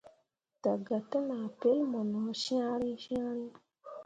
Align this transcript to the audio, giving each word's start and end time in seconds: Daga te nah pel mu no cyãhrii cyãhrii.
Daga 0.63 0.97
te 1.09 1.17
nah 1.27 1.47
pel 1.59 1.79
mu 1.91 2.01
no 2.11 2.23
cyãhrii 2.41 2.99
cyãhrii. 3.03 3.53